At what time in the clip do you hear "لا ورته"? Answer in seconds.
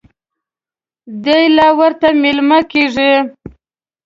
1.55-2.07